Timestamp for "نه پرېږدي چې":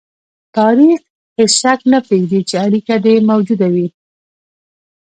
1.91-2.55